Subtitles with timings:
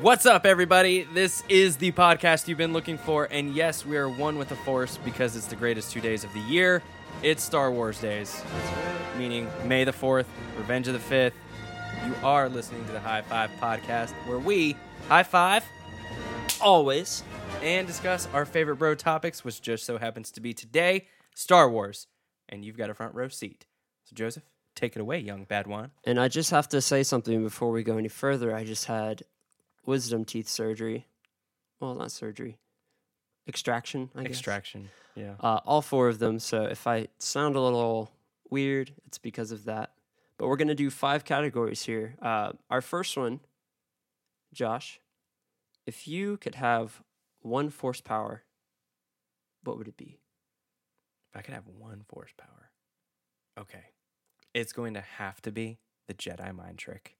[0.00, 1.02] What's up, everybody?
[1.02, 4.54] This is the podcast you've been looking for, and yes, we are one with the
[4.54, 6.84] Force because it's the greatest two days of the year.
[7.22, 8.40] It's Star Wars days,
[9.16, 10.26] meaning May the 4th,
[10.56, 11.32] Revenge of the 5th.
[12.06, 14.76] You are listening to the High Five podcast, where we
[15.08, 15.64] high five
[16.60, 17.24] Always.
[17.60, 22.06] and discuss our favorite bro topics, which just so happens to be today Star Wars.
[22.48, 23.66] And you've got a front row seat.
[24.04, 24.44] So, Joseph,
[24.76, 25.90] take it away, young Padawan.
[26.04, 28.54] And I just have to say something before we go any further.
[28.54, 29.22] I just had
[29.88, 31.06] wisdom teeth surgery.
[31.80, 32.58] Well, not surgery.
[33.48, 34.32] Extraction, I guess.
[34.32, 34.90] Extraction.
[35.14, 35.34] Yeah.
[35.40, 36.38] Uh, all four of them.
[36.38, 38.10] So if I sound a little
[38.50, 39.92] weird, it's because of that.
[40.36, 42.16] But we're going to do five categories here.
[42.20, 43.40] Uh, our first one,
[44.52, 45.00] Josh,
[45.86, 47.02] if you could have
[47.40, 48.42] one force power,
[49.64, 50.18] what would it be?
[51.32, 52.70] If I could have one force power,
[53.58, 53.86] okay,
[54.52, 57.16] it's going to have to be the Jedi mind trick.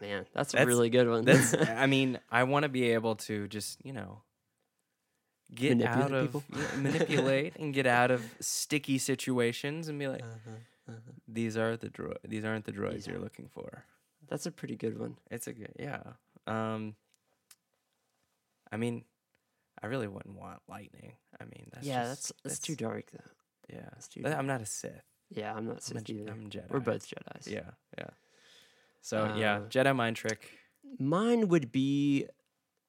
[0.00, 1.24] Man, that's, a really good one.
[1.24, 4.22] That's, I mean, I want to be able to just, you know,
[5.54, 6.44] get Manipulate out of people?
[6.76, 10.50] manipulate and get out of sticky situations and be like, Uh-huh,
[10.88, 11.12] uh-huh.
[11.28, 13.84] these are the dro- these aren't the droids These you're looking for.
[14.28, 15.16] That's a pretty good one.
[15.30, 16.02] It's a good, yeah.
[16.46, 16.94] Um,
[18.72, 19.04] I mean,
[19.82, 21.14] I really wouldn't want lightning.
[21.40, 23.30] I mean, that's yeah, just- that's that's too dark though.
[23.74, 24.36] Yeah, That's too dark.
[24.36, 25.04] I'm not a Sith.
[25.30, 26.32] Yeah, I'm not I'm a, Sith either.
[26.32, 26.70] I'm Jedi.
[26.70, 27.46] We're both Jedi's.
[27.46, 28.08] Yeah, yeah.
[29.00, 30.48] So yeah, Uh, Jedi mind trick.
[30.98, 32.26] Mine would be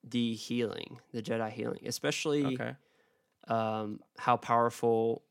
[0.04, 2.76] the healing, the Jedi healing, especially Okay.
[3.48, 5.24] um, how powerful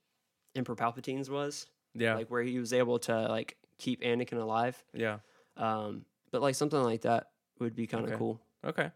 [0.54, 1.66] Emperor Palpatine's was.
[1.94, 2.14] Yeah.
[2.14, 4.82] Like where he was able to like keep Anakin alive.
[4.94, 5.18] yeah.
[5.56, 8.18] Um, but like something like that would be kind of Okay.
[8.18, 8.40] cool.
[8.64, 8.90] Okay.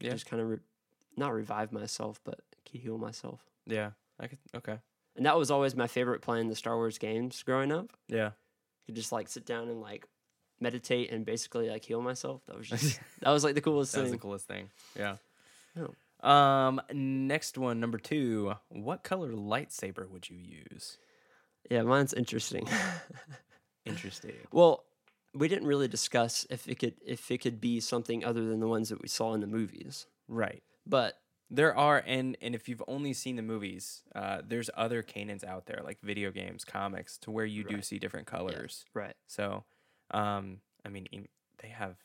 [0.00, 0.10] Yeah.
[0.12, 0.58] Just kind of re-
[1.16, 3.44] not revive myself, but heal myself.
[3.66, 3.90] Yeah.
[4.18, 4.38] I could.
[4.54, 4.78] Okay.
[5.14, 7.90] And that was always my favorite playing the Star Wars games growing up.
[8.08, 8.30] Yeah.
[8.86, 10.06] could just like sit down and like
[10.62, 12.40] meditate and basically like heal myself.
[12.46, 14.18] That was just that was like the coolest That was thing.
[14.18, 14.70] the coolest thing.
[14.98, 15.16] Yeah.
[15.76, 15.88] Yeah.
[16.22, 16.80] Um.
[16.92, 18.54] Next one, number two.
[18.68, 20.96] What color lightsaber would you use?
[21.70, 22.66] Yeah, mine's interesting.
[23.84, 24.34] Interesting.
[24.52, 24.84] well,
[25.34, 28.68] we didn't really discuss if it could if it could be something other than the
[28.68, 30.06] ones that we saw in the movies.
[30.28, 30.62] Right.
[30.86, 31.18] But
[31.50, 35.66] There are, and and if you've only seen the movies, uh, there's other canons out
[35.66, 38.84] there, like video games, comics, to where you do see different colors.
[38.94, 39.16] right.
[39.26, 39.64] So,
[40.12, 41.06] um, I mean,
[41.62, 41.96] they have,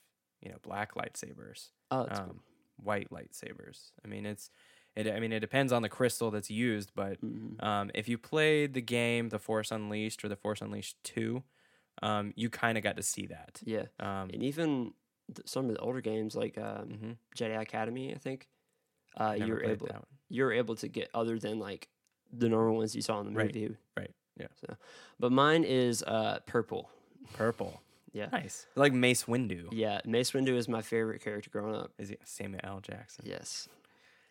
[0.42, 2.42] you know, black lightsabers, Oh, that's um,
[2.78, 3.92] white lightsabers.
[4.04, 4.50] I mean, it's,
[4.96, 5.08] it.
[5.08, 7.30] I mean, it depends on the crystal that's used, but cool.
[7.30, 7.64] Mhm.
[7.64, 11.44] um, if you played the game, The Force Unleashed or The Force Unleashed Two,
[12.02, 13.62] um, you kind of got to see that.
[13.66, 13.86] Yeah.
[14.00, 14.94] Um, And even
[15.34, 17.18] th- some of the older games like um, mhm.
[17.36, 18.48] Jedi Academy, I think,
[19.18, 19.90] uh, you're able
[20.30, 21.88] you're able to get other than like
[22.32, 23.76] the normal ones you saw in the Right, movie.
[23.98, 24.48] right, yeah.
[24.56, 24.76] So,
[25.20, 26.90] but mine is uh, purple.
[27.34, 27.82] purple.
[28.18, 28.30] Yeah.
[28.32, 28.66] Nice.
[28.76, 29.68] Like Mace Windu.
[29.72, 31.92] Yeah, Mace Windu is my favorite character growing up.
[31.98, 32.80] Is he Samuel L.
[32.82, 33.26] Jackson?
[33.28, 33.70] Yes.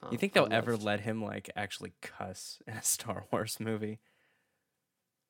[0.02, 3.98] You Um, think they'll ever let him like actually cuss in a Star Wars movie?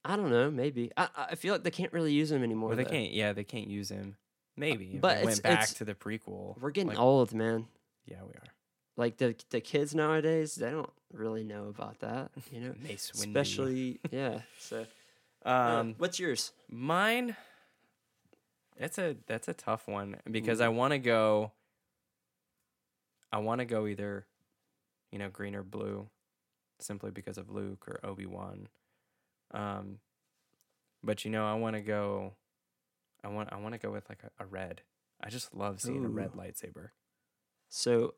[0.04, 0.50] I don't know.
[0.50, 0.90] Maybe.
[0.96, 2.72] I I feel like they can't really use him anymore.
[2.72, 2.90] Or they though.
[2.90, 3.12] can't.
[3.12, 4.16] Yeah, they can't use him.
[4.56, 4.92] Maybe.
[4.94, 6.58] if but they it's- went back it's- to the prequel.
[6.60, 7.66] We're getting like, old, man.
[8.06, 8.52] Yeah, we are.
[8.96, 12.30] Like the the kids nowadays, they don't really know about that.
[12.50, 13.26] You know, Mace Windu.
[13.26, 14.40] especially yeah.
[14.58, 14.86] So,
[15.44, 15.48] uh,
[15.80, 16.52] um, what's yours?
[16.70, 17.36] mine.
[18.78, 20.64] That's a that's a tough one because Ooh.
[20.64, 21.52] I want to go.
[23.32, 24.26] I want to go either,
[25.10, 26.08] you know, green or blue,
[26.78, 28.68] simply because of Luke or Obi Wan.
[29.52, 29.98] Um,
[31.02, 32.34] but you know, I want to go.
[33.24, 34.82] I want I want to go with like a, a red.
[35.22, 36.90] I just love seeing a red lightsaber.
[37.70, 38.14] So,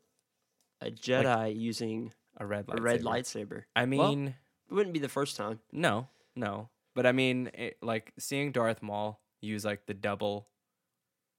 [0.80, 2.78] a Jedi using A red lightsaber.
[2.78, 3.62] a red lightsaber.
[3.76, 4.34] I Well- mean,
[4.68, 5.60] It wouldn't be the first time.
[5.72, 6.68] no, no.
[6.94, 10.48] But I mean, it, like seeing Darth Maul use like the double.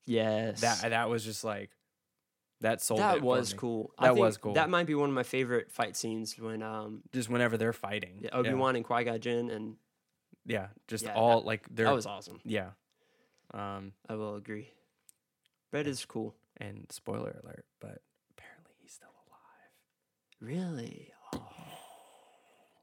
[0.05, 0.61] Yes.
[0.61, 1.69] That that was just like
[2.61, 2.99] that sold.
[2.99, 3.91] it that was cool.
[3.99, 4.53] That I think was cool.
[4.53, 8.19] That might be one of my favorite fight scenes when um Just whenever they're fighting.
[8.21, 9.75] yeah, Obi Wan and Qui Gon Jinn and
[10.45, 11.85] Yeah, just Yeah, all like they're.
[11.85, 12.41] that was awesome.
[12.43, 12.71] yeah.
[13.53, 14.69] Um, I will agree.
[15.71, 16.35] Red is cool.
[16.57, 20.41] and spoiler alert, but apparently he's still alive.
[20.41, 21.11] Really?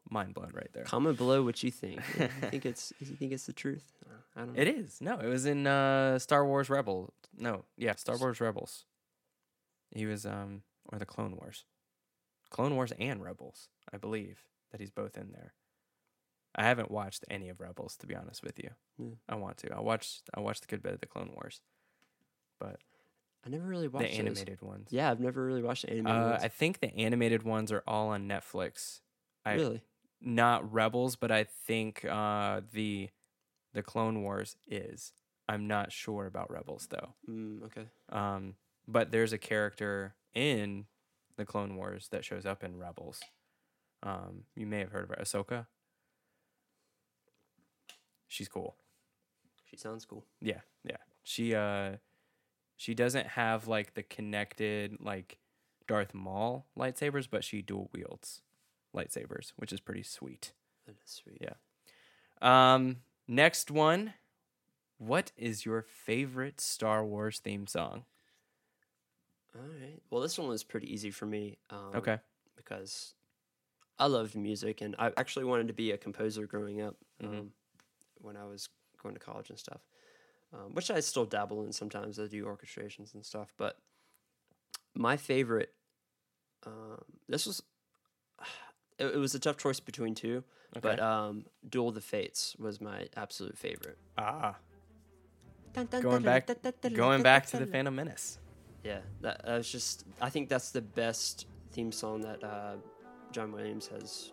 [0.09, 0.85] Mind blown right there.
[0.85, 2.01] Comment below what you think.
[2.19, 3.93] you think it's you think it's the truth?
[4.05, 4.63] Uh, I don't know.
[4.63, 5.01] It is.
[5.01, 7.13] No, it was in uh, Star Wars Rebel.
[7.37, 8.85] No, yeah, Star Wars Rebels.
[9.91, 10.63] He was um
[10.93, 11.65] or the Clone Wars.
[12.51, 15.55] Clone Wars and Rebels, I believe that he's both in there.
[16.55, 18.71] I haven't watched any of Rebels to be honest with you.
[18.99, 19.15] Yeah.
[19.29, 19.75] I want to.
[19.75, 21.61] I watched I watched a good bit of the Clone Wars,
[22.61, 22.77] but
[23.45, 24.21] I never really watched the those.
[24.21, 24.89] animated ones.
[24.91, 26.45] Yeah, I've never really watched the animated Uh, ones.
[26.45, 29.01] I think the animated ones are all on Netflix.
[29.45, 29.83] I, really?
[30.21, 33.11] Not Rebels, but I think uh, the
[33.75, 35.13] the Clone Wars is.
[35.49, 37.15] I'm not sure about Rebels though.
[37.29, 37.87] Mm, okay.
[38.11, 38.55] Um,
[38.89, 40.87] but there's a character in
[41.37, 43.21] the Clone Wars that shows up in Rebels.
[44.03, 45.67] Um, you may have heard of her, Ahsoka.
[48.29, 48.77] She's cool.
[49.65, 50.25] She sounds cool.
[50.41, 50.97] Yeah, yeah.
[51.23, 51.97] She uh
[52.77, 55.39] she doesn't have like the connected like
[55.87, 58.43] Darth Maul lightsabers, but she dual wields
[58.97, 60.53] lightsabers, which is pretty sweet.
[60.87, 61.39] That is sweet.
[61.41, 61.55] Yeah.
[62.41, 62.97] Um
[63.29, 64.15] next one.
[64.99, 68.05] What is your favorite Star Wars theme song?
[69.55, 70.01] All right.
[70.11, 71.59] Well, this one was pretty easy for me.
[71.71, 72.19] Um, Okay.
[72.57, 73.15] Because
[73.99, 77.29] I loved music, and I actually wanted to be a composer growing up Mhm.
[77.41, 77.53] um,
[78.21, 78.69] when I was
[79.03, 79.81] going to college and stuff,
[80.53, 82.19] um, which I still dabble in sometimes.
[82.19, 83.79] I do orchestrations and stuff, but
[84.95, 85.75] my favorite.
[86.65, 87.63] Um, this was.
[88.99, 90.43] It, it was a tough choice between two,
[90.81, 93.99] but um, "Duel of the Fates" was my absolute favorite.
[94.17, 94.57] ah,
[95.75, 96.49] going back
[96.95, 98.39] going back to the Phantom Menace.
[98.83, 100.05] Yeah, that, that was just.
[100.21, 102.77] I think that's the best theme song that uh,
[103.33, 104.33] John Williams has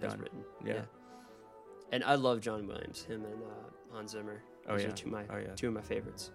[0.00, 0.20] has Done.
[0.20, 0.40] written.
[0.64, 0.80] Yeah.
[1.92, 3.04] and I love John Williams.
[3.04, 4.42] Him and uh, Hans Zimmer.
[4.68, 4.86] Oh, yeah.
[4.86, 5.54] are two of my Oh, yeah.
[5.54, 6.32] two of my favorites.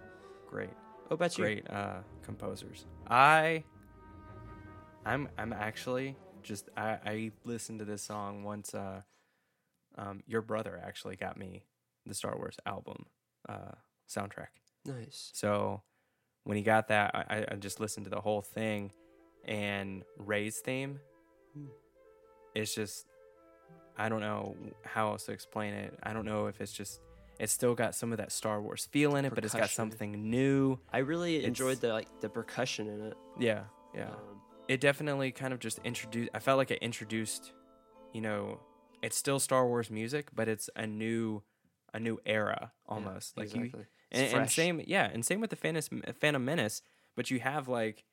[0.49, 0.69] Great.
[1.07, 1.43] What about you?
[1.43, 2.85] great uh, composers.
[3.09, 3.63] I,
[5.05, 8.73] I'm I'm actually just I, I listened to this song once.
[8.73, 9.01] Uh,
[9.97, 11.63] um, your brother actually got me
[12.05, 13.05] the Star Wars album
[13.49, 13.71] uh,
[14.09, 14.47] soundtrack.
[14.85, 15.29] Nice.
[15.33, 15.81] So
[16.43, 18.91] when he got that, I, I- just listened to the whole thing,
[19.45, 20.99] and Rey's theme.
[21.53, 21.65] Hmm.
[22.55, 23.05] It's just
[23.97, 25.93] I don't know how else to explain it.
[26.03, 27.01] I don't know if it's just
[27.39, 30.29] it's still got some of that Star Wars feel in it, but it's got something
[30.29, 30.77] new.
[30.93, 33.17] I really It's- enjoyed the like the percussion in it.
[33.39, 33.63] Yeah,
[33.95, 34.07] yeah.
[34.09, 34.40] Um,
[34.71, 37.51] it definitely kind of just introduced i felt like it introduced
[38.13, 38.57] you know
[39.03, 41.43] it's still star wars music but it's a new
[41.93, 43.37] a new era yeah, almost.
[43.37, 43.85] Like you exactly.
[44.11, 46.81] It's and, and same yeah and same with the phantom, phantom menace
[47.17, 48.05] but you have like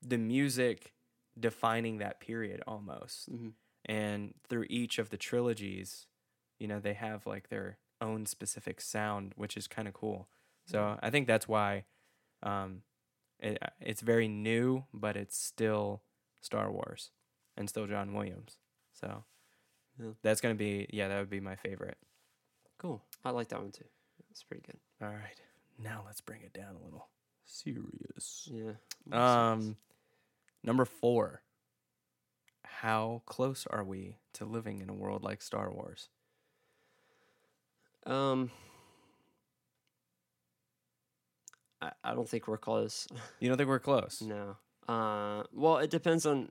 [0.00, 0.94] the music
[1.38, 3.30] defining that period almost.
[3.30, 3.52] Mhm.
[3.84, 6.06] and through each of the trilogies
[6.58, 10.28] you know they have like their own specific sound which is kind of cool.
[10.64, 11.84] So i think that's why
[12.42, 12.82] um
[13.42, 16.02] it, it's very new but it's still
[16.40, 17.10] star wars
[17.56, 18.56] and still john williams
[18.94, 19.24] so
[20.00, 20.12] Yeah.
[20.22, 21.98] that's gonna be yeah that would be my favorite
[22.78, 23.00] Cool.
[23.24, 23.84] I like that one too.
[24.32, 24.78] It's pretty good.
[25.00, 25.40] all right
[25.78, 27.08] now let's bring it down a little
[27.44, 28.72] serious Yeah.
[29.12, 29.76] um
[30.64, 31.42] number four
[32.64, 36.08] how close are we to living in a world like star wars
[38.06, 38.50] Um.
[41.82, 43.06] I, I don't think we're close.
[43.40, 44.56] you don't think we're close No.
[44.88, 46.48] Uh, well, it depends on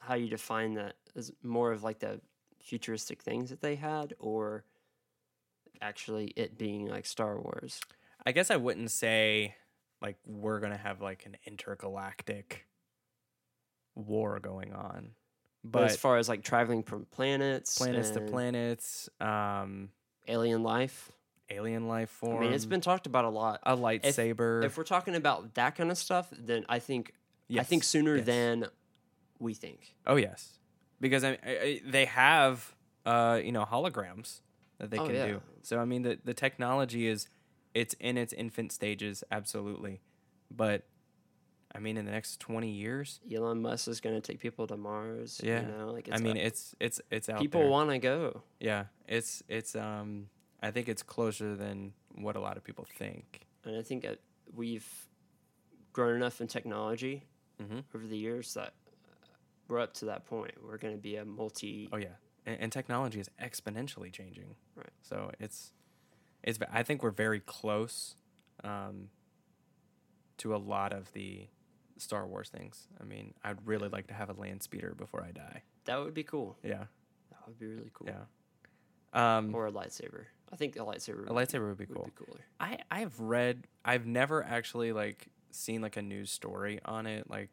[0.00, 0.96] how you define that.
[1.14, 2.20] Is more of like the
[2.60, 4.64] futuristic things that they had, or
[5.80, 7.80] actually it being like Star Wars.
[8.26, 9.54] I guess I wouldn't say
[10.02, 12.66] like we're gonna have like an intergalactic
[13.94, 15.10] war going on,
[15.62, 19.90] But, but as far as like traveling from planets, planets to planets, um,
[20.26, 21.12] alien life.
[21.50, 22.38] Alien life form.
[22.38, 23.60] I mean, it's been talked about a lot.
[23.64, 24.64] a lightsaber.
[24.64, 27.12] If we're talking about that kind of stuff, then I think
[27.58, 28.26] I think sooner yes.
[28.26, 28.66] than
[29.38, 29.94] we think.
[30.06, 30.58] oh yes,
[31.00, 32.74] because I, I, they have
[33.04, 34.40] uh you know holograms
[34.78, 35.26] that they Oh, can yeah.
[35.26, 35.42] do.
[35.62, 37.28] So I mean the the technology is
[37.74, 40.00] it's in its infant stages, absolutely,
[40.50, 40.86] but
[41.74, 44.76] I mean in the next twenty years, Elon Musk is going to take people to
[44.76, 45.40] Mars.
[45.44, 45.60] Yeah.
[45.60, 48.42] you know, like I mean it's it's it's out people want to go.
[48.60, 50.28] Yeah, it's it's um
[50.64, 53.46] I think it's closer than what a lot of people think.
[53.64, 54.18] And I think that
[54.54, 54.86] we've
[55.92, 57.22] grown enough in technology
[57.62, 57.78] Mm-hmm.
[57.94, 59.26] over the years that uh,
[59.68, 60.54] we're up to that point.
[60.60, 61.88] We're going to be a multi.
[61.92, 64.56] Oh yeah, and, and technology is exponentially changing.
[64.74, 64.90] Right.
[65.02, 65.72] So it's
[66.42, 68.16] it's I think we're very close
[68.64, 69.08] um,
[70.38, 71.46] to a lot of the
[71.96, 72.88] Star Wars things.
[73.00, 75.62] I mean, I'd really like to have a land speeder before I die.
[75.84, 76.56] That would be cool.
[76.64, 76.86] Yeah,
[77.30, 78.08] That would be really cool.
[78.08, 79.36] yeah.
[79.36, 80.24] Um, Or a lightsaber.
[80.54, 81.26] I think a lightsaber.
[81.26, 82.04] a lightsaber would be would cool.
[82.04, 82.40] be cooler.
[82.60, 87.50] I I've read I've never actually like seen like a news story on it like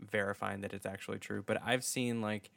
[0.00, 2.50] verifying that it's actually true, but I've seen like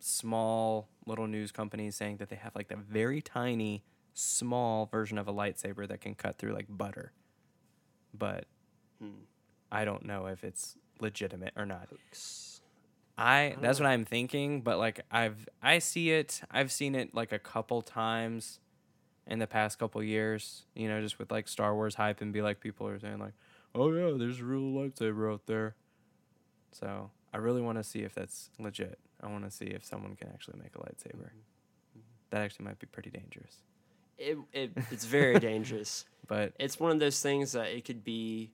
[0.00, 5.28] small little news companies saying that they have like the very tiny small version of
[5.28, 7.12] a lightsaber that can cut through like butter.
[8.16, 8.46] But
[9.00, 9.10] Hmm.
[9.70, 11.88] I don't know if it's legitimate or not.
[11.90, 12.57] Hooks.
[13.18, 13.90] I that's what oh.
[13.90, 16.40] I'm thinking, but like I've I see it.
[16.50, 18.60] I've seen it like a couple times
[19.26, 20.66] in the past couple years.
[20.74, 23.34] You know, just with like Star Wars hype and be like people are saying like,
[23.74, 25.74] "Oh yeah, there's a real lightsaber out there."
[26.70, 29.00] So I really want to see if that's legit.
[29.20, 31.30] I want to see if someone can actually make a lightsaber.
[31.30, 32.00] Mm-hmm.
[32.30, 33.56] That actually might be pretty dangerous.
[34.16, 36.04] It, it it's very dangerous.
[36.28, 38.52] But It's one of those things that it could be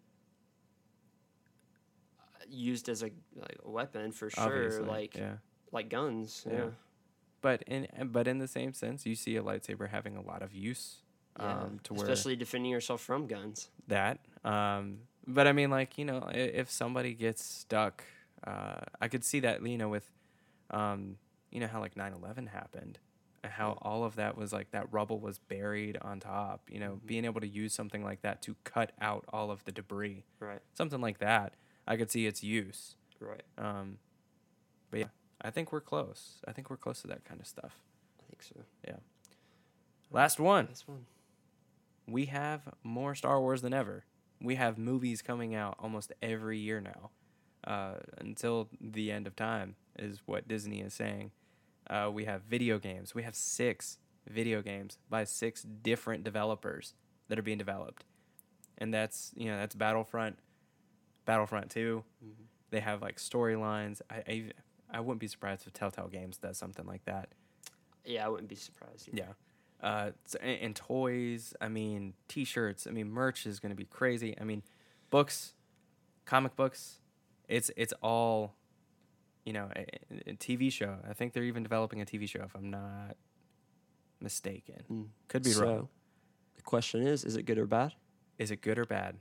[2.48, 5.34] used as a like weapon for sure, obviously, like yeah.
[5.72, 6.44] like guns.
[6.48, 6.56] Yeah.
[6.56, 6.70] Yeah.
[7.40, 10.54] But in but in the same sense, you see a lightsaber having a lot of
[10.54, 10.96] use.
[11.38, 13.68] Yeah, Um, to where especially defending yourself from guns.
[13.88, 14.20] that.
[14.44, 18.04] Um, but I mean, like you know, i- if somebody gets stuck,
[18.46, 20.08] uh, I could see that you know with,
[20.70, 21.18] um,
[21.50, 22.98] you know how like 9-11 happened,
[23.42, 23.78] and how Yeah.
[23.90, 26.70] all of that was like that rubble was buried on top.
[26.70, 27.06] You know, Mhm.
[27.06, 30.62] being able to use something like that to cut out all of the debris, Right.
[30.74, 32.96] something like that, I could see its use.
[33.20, 33.42] Right.
[33.58, 33.98] Um,
[34.90, 35.06] but yeah,
[35.40, 36.40] I think we're close.
[36.46, 37.78] I think we're close to that kind of stuff.
[38.18, 38.60] I think so.
[38.86, 38.96] Yeah.
[40.10, 40.66] Last one.
[40.70, 41.06] This one.
[42.06, 44.04] we have more Star Wars than ever.
[44.40, 47.10] We have movies coming out almost every year now,
[47.66, 51.30] uh, until the end of time, is what Disney is saying.
[51.88, 53.14] Uh, we have video games.
[53.14, 53.98] We have six
[54.28, 56.94] video games by six different developers
[57.28, 58.04] that are being developed,
[58.78, 60.38] and that's you know that's Battlefront,
[61.24, 62.04] Battlefront Two.
[62.24, 62.44] Mhm.
[62.70, 64.00] They have like storylines.
[64.10, 64.44] I, I
[64.90, 67.28] I wouldn't be surprised if Telltale Games does something like that.
[68.04, 69.08] Yeah, I wouldn't be surprised.
[69.08, 69.16] either.
[69.18, 69.32] Yeah.
[69.88, 71.54] Uh, s- and, and toys.
[71.60, 72.86] I mean, T-shirts.
[72.86, 74.34] I mean, merch is going to be crazy.
[74.40, 74.62] I mean,
[75.10, 75.54] books,
[76.26, 77.00] comic books.
[77.48, 78.54] It's it's all,
[79.44, 80.96] you know, a, a- a TV show.
[81.08, 83.16] I think they're even developing a TV show, if I'm not
[84.20, 84.82] mistaken.
[84.90, 85.06] Mm.
[85.28, 85.88] Could be so, wrong.
[86.56, 87.94] The question is: Is it good or bad?
[88.38, 89.16] Is it good or bad?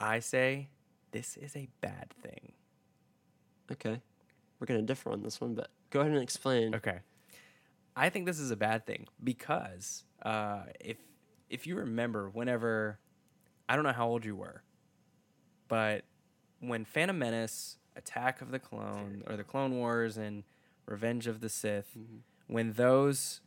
[0.00, 0.68] I say
[1.12, 2.52] this is a bad thing.
[3.70, 4.00] Okay,
[4.58, 6.74] we're gonna differ on this one, but go ahead and explain.
[6.74, 6.98] Okay.
[7.94, 10.96] I think this is a bad thing because uh, if
[11.50, 12.98] if you remember, whenever
[13.68, 14.62] I don't know how old you were,
[15.68, 16.04] but
[16.60, 20.44] when Phantom Menace, Attack of the Clone, or the Clone Wars, and
[20.86, 22.20] Revenge of the Sith, Mhm.
[22.46, 23.40] when those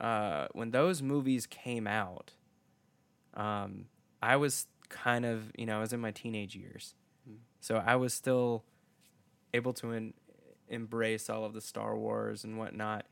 [0.00, 2.32] uh, when those movies came out,
[3.34, 3.86] um,
[4.22, 6.94] I was kind of you know I was in my teenage years.
[7.62, 8.64] So I was still
[9.54, 10.14] able to en-
[10.68, 13.06] embrace all of the Star Wars and whatnot,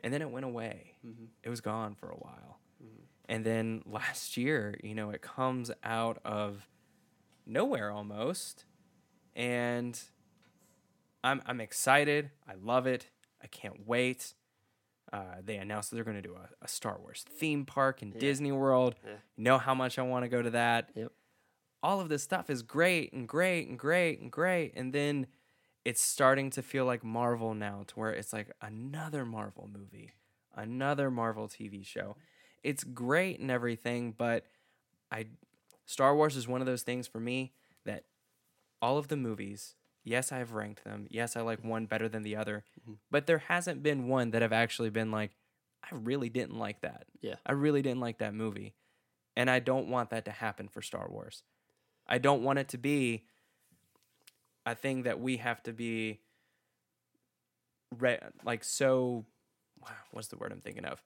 [0.00, 0.96] and then it went away.
[1.04, 1.28] Mhm.
[1.42, 3.02] It was gone for a while, Mhm.
[3.28, 6.68] and then last year, you know, it comes out of
[7.46, 8.64] nowhere almost,
[9.34, 10.00] and
[11.24, 12.30] I'm I'm excited.
[12.46, 13.08] I love it.
[13.42, 14.34] I can't wait.
[15.12, 18.10] Uh, they announced that they're going to do a, a Star Wars theme park in
[18.12, 18.18] Yeah.
[18.18, 18.96] Disney World.
[19.04, 19.12] Yeah.
[19.36, 20.90] You know how much I want to go to that.
[20.94, 21.12] Yep.
[21.82, 24.72] All of this stuff is great and great and great and great.
[24.76, 25.26] And then
[25.84, 30.12] it's starting to feel like Marvel now, to where it's like another Marvel movie,
[30.54, 32.16] another Marvel TV show.
[32.64, 34.44] It's great and everything, but
[35.12, 35.26] I
[35.84, 37.52] Star Wars is one of those things for me
[37.84, 38.04] that
[38.82, 41.06] all of the movies, yes, I've ranked them.
[41.10, 42.98] Yes, I like one better than the other, Mhm.
[43.10, 45.36] but there hasn't been one that have actually been like,
[45.84, 47.06] I really didn't like that.
[47.20, 47.36] Yeah.
[47.46, 48.74] I really didn't like that movie.
[49.36, 51.44] And I don't want that to happen for Star Wars.
[52.08, 53.24] I don't want it to be
[54.64, 56.20] a thing that we have to be
[57.98, 59.24] re- like so
[60.10, 61.02] what's the word I'm thinking of?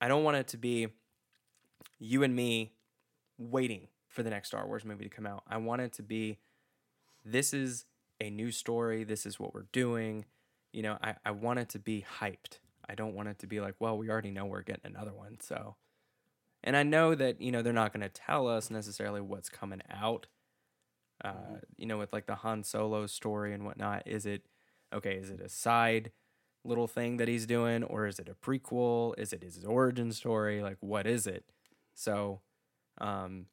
[0.00, 0.88] I don't want it to be
[1.98, 2.72] you and me
[3.38, 5.42] waiting for the next Star Wars movie to come out.
[5.48, 6.38] I want it to be
[7.24, 7.84] this is
[8.20, 10.24] a new story, this is what we're doing.
[10.72, 12.58] You know, I, I want it to be hyped.
[12.88, 15.38] I don't want it to be like, well, we already know we're getting another one,
[15.40, 15.76] so
[16.64, 20.26] and I know that, you know, they're not gonna tell us necessarily what's coming out.
[21.24, 21.60] Uh, Mhm.
[21.76, 24.02] you know, with like the Han Solo story and whatnot.
[24.06, 24.46] Is it
[24.92, 26.12] okay, is it a side
[26.64, 29.14] little thing that he's doing, or is it a prequel?
[29.18, 30.62] Is it his origin story?
[30.62, 31.44] Like, what is it?
[31.94, 32.42] So,
[32.98, 33.46] um,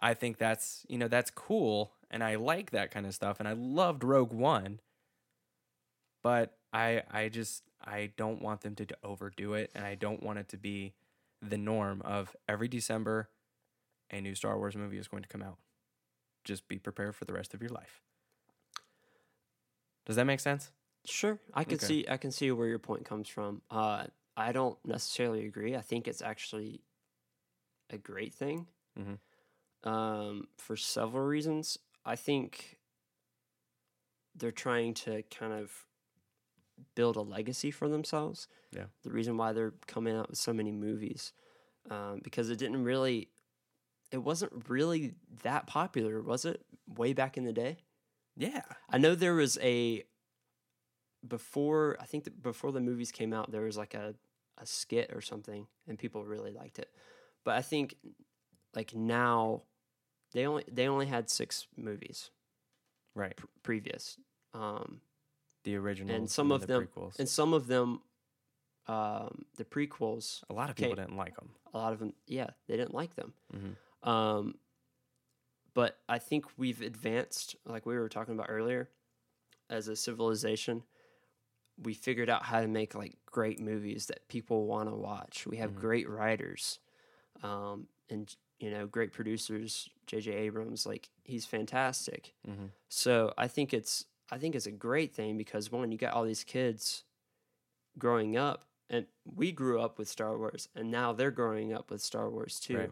[0.00, 3.48] I think that's you know that's cool, and I like that kind of stuff, and
[3.48, 4.80] I loved Rogue One,
[6.22, 10.22] but I I just I don't want them to, to overdo it, and I don't
[10.22, 10.94] want it to be
[11.50, 13.30] the norm of every December
[14.10, 15.58] a new Star Wars movie is going to come out.
[16.44, 18.02] Just be prepared for the rest of your life.
[20.04, 20.70] Does that make sense?
[21.04, 21.86] Sure, I can Okay.
[21.86, 23.62] see I can see where your point comes from.
[23.70, 25.76] Uh, I don't necessarily agree.
[25.76, 26.82] I think it's actually
[27.90, 29.18] a great thing Mhm.
[29.84, 31.78] um, for several reasons.
[32.04, 32.78] I think
[34.34, 35.86] they're trying to kind of
[36.94, 38.48] build a legacy for themselves.
[38.72, 38.86] Yeah.
[39.02, 41.32] The reason why they're coming out with so many movies
[41.90, 43.30] um, because it didn't really,
[44.10, 46.64] it wasn't really that popular, was it?
[46.86, 47.78] Way back in the day.
[48.36, 48.62] Yeah.
[48.90, 50.04] I know there was a
[51.26, 54.14] before I think that before the movies came out there was like a
[54.58, 56.90] a skit or something and people really liked it.
[57.44, 57.96] But I think
[58.74, 59.62] like now
[60.32, 62.30] they only they only had 6 movies
[63.14, 63.36] Right.
[63.36, 64.18] pr- previous.
[64.54, 65.00] Um
[65.66, 67.18] The original and some of the them- prequels.
[67.18, 68.00] and some of them
[68.88, 71.50] um the prequels a lot of people didn't like them.
[71.74, 73.34] a lot of them yeah, they didn't like them.
[73.52, 74.08] Mhm.
[74.08, 74.54] Um
[75.74, 78.88] but I think we've advanced, like we were talking about earlier,
[79.68, 80.84] as a civilization.
[81.82, 85.46] We figured out how to make like great movies that people want to watch.
[85.46, 85.80] We have Mhm.
[85.80, 86.78] great writers,
[87.42, 89.90] um, and you know, great producers.
[90.06, 90.32] J.J.
[90.32, 92.32] Abrams, like he's fantastic.
[92.48, 92.66] Mm-hmm.
[92.88, 96.24] So I think it's I think it's a great thing because one, you got all
[96.24, 97.04] these kids
[97.98, 102.00] growing up, and we grew up with Star Wars, and now they're growing up with
[102.02, 102.78] Star Wars too.
[102.78, 102.90] Right.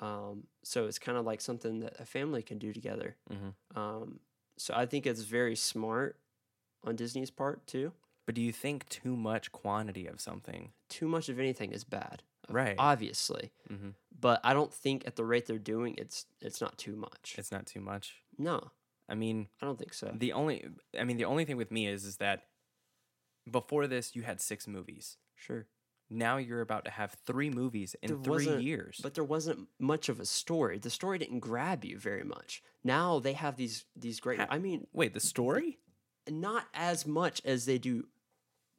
[0.00, 3.16] Um, so it's kind of like something that a family can do together.
[3.32, 3.78] Mm-hmm.
[3.78, 4.20] Um,
[4.56, 6.16] so I think it's very smart
[6.84, 7.92] on Disney's part too.
[8.26, 10.70] But do you think too much quantity of something?
[10.88, 12.74] Too much of anything is bad, Right.
[12.78, 13.50] obviously.
[13.72, 13.90] Mm-hmm.
[14.20, 17.34] But I don't think at the rate they're doing, it's it's not too much.
[17.38, 18.16] It's not too much.
[18.36, 18.70] no,
[19.08, 20.12] I mean, I don't think so.
[20.14, 20.66] the only
[20.98, 22.42] I mean the only thing with me is is that
[23.50, 25.16] before this you had six movies.
[25.34, 25.66] Sure.
[26.10, 28.98] Now you're about to have three movies in There three years.
[29.02, 30.78] but there wasn't much of a story.
[30.78, 32.62] The story didn't grab you very much.
[32.82, 34.40] Now they have these these great.
[34.48, 35.78] I mean, Wait, the story?
[36.28, 38.08] not as much as they do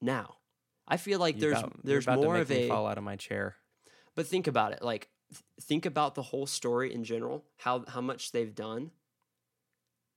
[0.02, 0.38] now.
[0.88, 2.68] I feel like You there's about- you're there's more of a.
[2.68, 3.56] fall out of my chair.
[4.16, 4.82] But think about it.
[4.82, 5.10] Like
[5.62, 7.46] think about the whole story in general.
[7.58, 8.92] How how much they've done.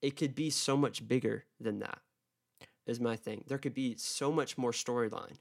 [0.03, 1.99] It could be so much bigger than that.
[2.85, 3.45] Is my thing.
[3.47, 5.39] There could be so much more storyline.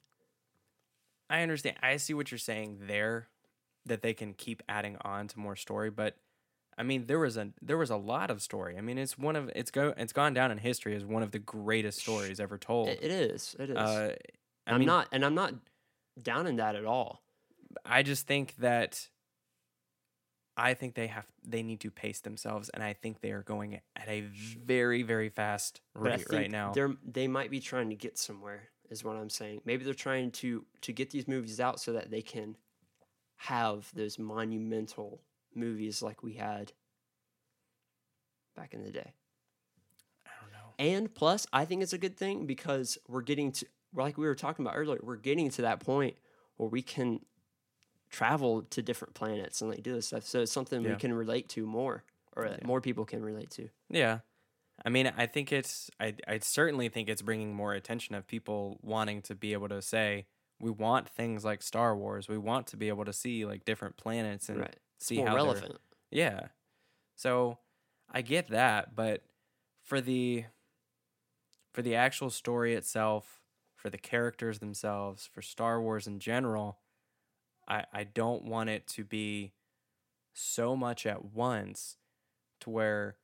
[1.29, 1.77] I understand.
[1.81, 3.29] I see what you're saying there,
[3.85, 5.89] that they can keep adding on to more story.
[5.89, 6.17] But
[6.77, 8.77] I mean, there was a there was a lot of story.
[8.77, 11.31] I mean, it's one of it's go it's gone down in history as one of
[11.31, 12.89] the greatest stories ever told.
[12.89, 13.55] It, is.
[13.59, 13.77] It is.
[13.77, 14.15] uh,
[14.67, 15.53] I I'm mean, not, and I'm not
[16.21, 17.23] down in that at all.
[17.85, 19.09] I just think that
[20.61, 23.81] I think they have they need to pace themselves, and I think they are going
[23.95, 26.71] at a very very fast rate right now.
[26.71, 28.69] they're they might be trying to get somewhere.
[28.89, 29.61] Is what I'm saying.
[29.65, 32.57] Maybe they're trying to to get these movies out so that they can
[33.37, 35.21] have those monumental
[35.55, 36.73] movies like we had
[38.55, 39.13] back in the day.
[40.25, 40.73] I don't know.
[40.77, 44.35] And plus, I think it's a good thing because we're getting to like we were
[44.35, 44.99] talking about earlier.
[45.01, 46.17] We're getting to that point
[46.57, 47.21] where we can
[48.11, 50.25] travel to different planets and like do this stuff.
[50.25, 50.91] So it's something Yeah.
[50.91, 52.03] we can relate to more,
[52.35, 52.57] or Yeah.
[52.63, 53.69] more people can relate to.
[53.89, 54.19] Yeah.
[54.83, 58.79] I mean, I think it's, I, I certainly think it's bringing more attention of people
[58.81, 60.25] wanting to be able to say,
[60.59, 62.27] we want things like Star Wars.
[62.27, 64.75] We want to be able to see like different planets and right.
[64.99, 65.77] See more how relevant.
[66.11, 66.49] Yeah.
[67.15, 67.57] So
[68.11, 69.23] I get that, but
[69.83, 70.45] for the
[71.71, 73.41] for the actual story itself,
[73.75, 76.79] for the characters themselves, for Star Wars in general,
[77.67, 79.53] I I don't want it to be
[80.33, 81.97] so much at once
[82.61, 83.17] to where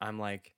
[0.00, 0.52] I'm like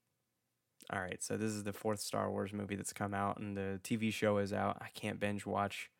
[0.90, 3.78] all right, so this is the fourth Star Wars movie that's come out and the
[3.84, 4.78] TV show is out.
[4.80, 5.90] I can't binge watch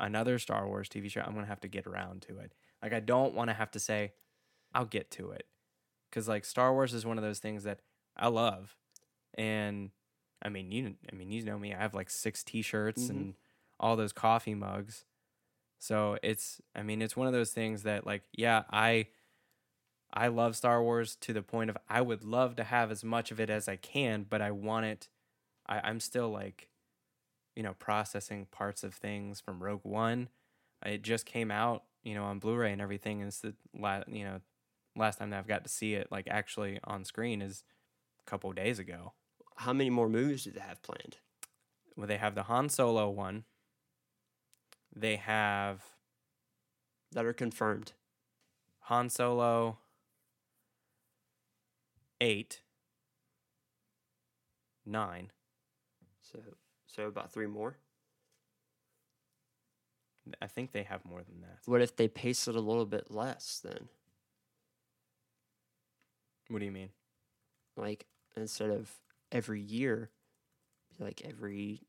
[0.00, 1.20] another Star Wars TV show.
[1.20, 2.52] I'm going to have to get around to it.
[2.82, 4.14] Like I don't want to have to say
[4.74, 5.46] I'll get to it.
[6.10, 7.80] Cuz like Star Wars is one of those things that
[8.16, 8.76] I love.
[9.34, 9.90] And
[10.42, 11.72] I mean, you I mean, you know me.
[11.72, 13.10] I have like 6 t-shirts Mhm.
[13.10, 13.34] and
[13.78, 15.04] all those coffee mugs.
[15.82, 19.08] So it's I mean, it's one of those things that like yeah, I
[20.14, 23.32] I love Star Wars to the point of I would love to have as much
[23.32, 25.08] of it as I can, but I want it
[25.66, 26.68] I, I'm still like,
[27.56, 30.28] you know, processing parts of things from Rogue One.
[30.86, 33.20] It just came out, you know, on Blu-ray and everything.
[33.20, 34.40] And it's the last, you know,
[34.94, 37.64] last time that I've got to see it like actually on screen is
[38.24, 39.14] a couple of days ago.
[39.56, 41.16] How many more movies do they have planned?
[41.96, 43.46] Well, they have the Han Solo one.
[44.94, 45.82] They have
[47.12, 47.92] that are confirmed.
[48.86, 49.78] Han Solo
[52.20, 52.60] eight,
[54.86, 55.30] nine.
[56.20, 56.38] So
[56.86, 57.76] so about three more.
[60.40, 61.58] I think they have more than that.
[61.66, 63.88] What if they pace it a little bit less then?
[66.48, 66.90] What do you mean?
[67.76, 68.90] Like instead of
[69.32, 70.10] every year,
[71.00, 71.82] like every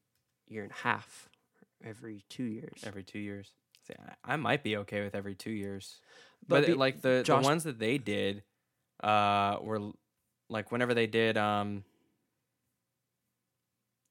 [0.47, 1.29] year and a half,
[1.83, 2.83] every two years.
[2.85, 3.51] Every two years.
[3.87, 3.93] See,
[4.23, 5.99] I, might be okay with every two years.
[6.47, 8.43] But But, be- like the, Josh- the ones that they did,
[9.03, 9.91] uh, were
[10.49, 11.83] like whenever they did um,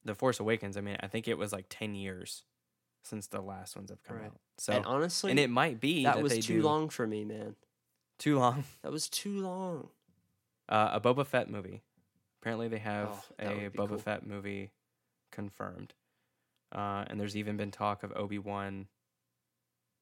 [0.05, 0.77] the Force Awakens.
[0.77, 2.43] I mean, I think it was like ten years
[3.03, 4.25] since the last ones have come Right.
[4.27, 4.39] out.
[4.57, 7.55] So and honestly, and it might be that that, was too long for me, man.
[8.19, 8.63] Too long.
[8.83, 9.89] That was too long.
[10.69, 11.81] Uh, a Boba Fett movie.
[12.41, 13.97] Apparently, they have Oh, a Boba cool.
[13.97, 14.71] Fett movie
[15.31, 15.93] confirmed,
[16.73, 18.87] uh, and there's even been talk of Obi Wan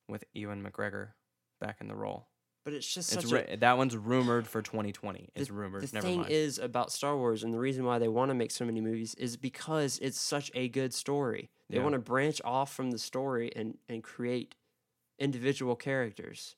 [0.07, 1.09] with Ewan McGregor
[1.59, 2.27] back in the role.
[2.63, 5.29] But it's just It's a that one's rumored for 2020.
[5.33, 5.81] It's the, rumored.
[5.81, 6.31] The Never thing mind.
[6.31, 9.15] is about Star Wars, and the reason why they want to make so many movies
[9.15, 11.49] is because it's such a good story.
[11.69, 11.83] They Yeah.
[11.83, 14.53] want to branch off from the story and and create
[15.17, 16.55] individual characters.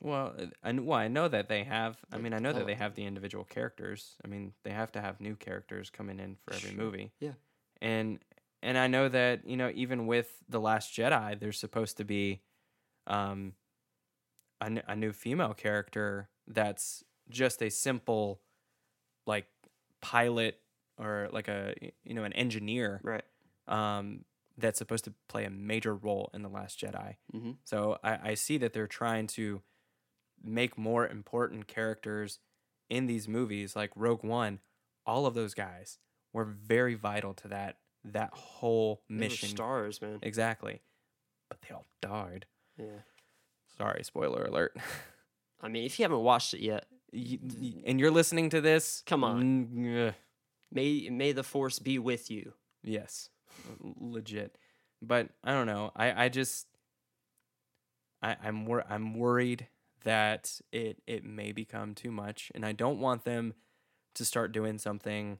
[0.00, 1.98] Well, uh, I well I know that they have.
[2.10, 4.16] I mean, I know that they have the individual characters.
[4.24, 7.12] I mean, they have to have new characters coming in for every movie.
[7.20, 7.32] Yeah.
[7.82, 8.18] and
[8.64, 12.40] and I know that you know even with the Last Jedi, there's supposed to be
[13.06, 13.52] um
[14.60, 18.40] a, n- a new female character that's just a simple
[19.26, 19.46] like
[20.00, 20.58] pilot
[20.98, 21.74] or like a
[22.04, 23.24] you know an engineer Right.
[23.68, 24.24] um
[24.56, 27.16] that's supposed to play a major role in the Last Jedi.
[27.34, 27.52] Mm-hmm.
[27.64, 29.62] So I, I see that they're trying to
[30.42, 32.38] make more important characters
[32.88, 34.60] in these movies, like Rogue One.
[35.06, 35.98] All of those guys
[36.32, 39.48] were very vital to that that whole mission.
[39.48, 40.18] stars, man.
[40.22, 40.82] Exactly,
[41.48, 42.46] but they all died.
[42.78, 43.00] Yeah.
[43.78, 44.76] Sorry, spoiler alert.
[45.62, 49.02] I mean, if you haven't watched it yet, Y- y- and you're listening to this,
[49.06, 49.42] Come on.
[49.72, 50.14] mm,
[50.72, 52.52] may may the force be with you.
[52.82, 53.30] yes,
[53.80, 54.58] legit.
[55.00, 55.92] But I don't know.
[55.94, 56.66] I I just
[58.22, 59.68] I, I'm wor- I'm worried
[60.04, 63.54] that it it may become too much, and I don't want them
[64.14, 65.38] to start doing something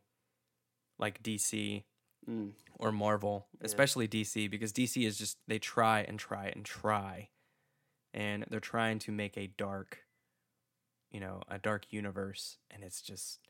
[0.98, 1.84] like DC
[2.28, 2.52] Mm.
[2.78, 3.66] or Marvel, Yeah.
[3.66, 7.28] especially DC, because DC is just they try and try and try,
[8.12, 9.98] and they're trying to make a dark,
[11.10, 13.40] you know, a dark universe, and it's just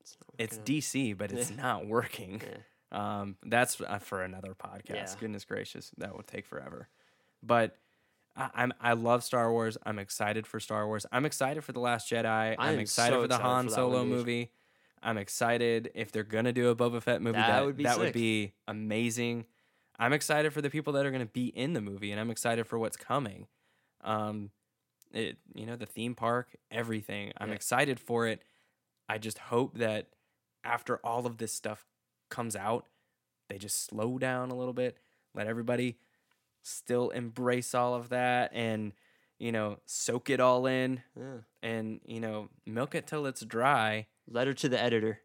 [0.00, 0.58] It's, it's.
[0.58, 1.56] DC, but it's Yeah.
[1.62, 2.42] not working.
[2.42, 2.58] Yeah.
[3.20, 5.18] Um, that's uh, for another podcast.
[5.18, 6.88] Goodness gracious, that would take forever.
[7.42, 7.78] But
[8.36, 9.78] I, I'm I love Star Wars.
[9.86, 11.06] I'm excited for Star Wars.
[11.12, 12.56] I'm excited for the Last Jedi.
[12.58, 14.08] I'm am excited so for the excited Han for Solo dude.
[14.10, 14.50] movie.
[15.02, 17.38] I'm excited if they're gonna do a Boba Fett movie.
[17.38, 19.46] That That, would be that would be amazing.
[19.98, 22.66] I'm excited for the people that are gonna be in the movie, and I'm excited
[22.66, 23.46] for what's coming.
[24.02, 24.50] Um,
[25.12, 27.32] it you know the theme park, everything.
[27.36, 27.54] I'm Yeah.
[27.56, 28.42] excited for it.
[29.08, 30.08] I just hope that
[30.64, 31.84] after all of this stuff
[32.30, 32.86] comes out,
[33.48, 34.96] they just slow down a little bit,
[35.34, 35.98] let everybody
[36.62, 38.92] still embrace all of that and
[39.38, 41.38] you know soak it all in Yeah.
[41.60, 45.20] and you know milk it till it's dry Letter to the editor.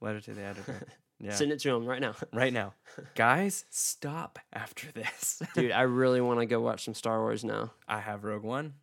[0.00, 0.86] letter to the editor
[1.20, 2.14] yeah Send it to him right now.
[2.32, 2.74] right now
[3.14, 7.72] guys stop after this Dude, I really want to go watch some Star Wars now.
[7.86, 8.74] i have rogue one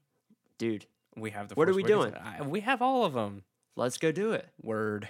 [0.58, 0.86] Dude,
[1.18, 2.14] we have the What are we Awakens.
[2.14, 2.24] doing?
[2.24, 3.44] I, we have all of them
[3.76, 4.48] let's go do it.
[4.62, 5.08] word